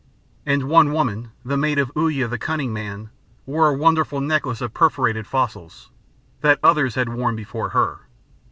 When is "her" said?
7.69-7.99